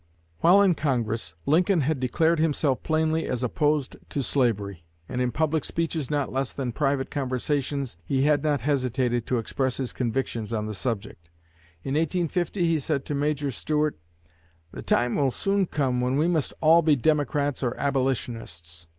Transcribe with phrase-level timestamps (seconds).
[0.39, 5.63] While in Congress, Lincoln had declared himself plainly as opposed to slavery; and in public
[5.63, 10.65] speeches not less than private conversations he had not hesitated to express his convictions on
[10.65, 11.29] the subject.
[11.83, 13.95] In 1850 he said to Major Stuart:
[14.71, 18.87] "The time will soon come when we must all be Democrats or Abolitionists.